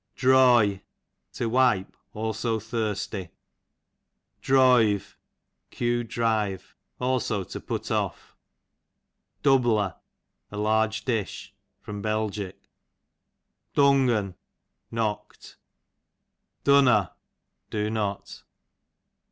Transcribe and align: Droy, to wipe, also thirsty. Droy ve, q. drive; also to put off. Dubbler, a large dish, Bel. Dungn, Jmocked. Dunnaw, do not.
Droy, 0.17 0.81
to 1.33 1.47
wipe, 1.47 1.95
also 2.15 2.59
thirsty. 2.59 3.29
Droy 4.41 4.97
ve, 4.97 5.05
q. 5.69 6.03
drive; 6.03 6.75
also 6.99 7.43
to 7.43 7.59
put 7.59 7.91
off. 7.91 8.35
Dubbler, 9.43 9.97
a 10.49 10.57
large 10.57 11.05
dish, 11.05 11.53
Bel. 11.85 12.31
Dungn, 13.75 14.33
Jmocked. 14.91 15.57
Dunnaw, 16.65 17.11
do 17.69 17.91
not. 17.91 18.41